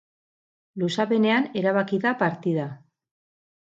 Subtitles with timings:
[0.85, 2.69] Luzapenean erabaki da partida.